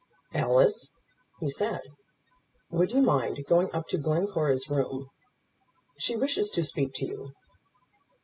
[0.33, 0.89] "Alice,"
[1.41, 1.79] he said,
[2.71, 5.11] "would you mind going up to Glencora's room?
[5.99, 7.33] She wishes to speak to you."